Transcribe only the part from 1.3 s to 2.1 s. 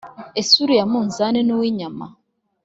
nuw'inyama?"